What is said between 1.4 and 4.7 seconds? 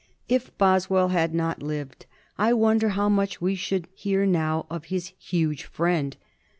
lived I wonder how much we should hear now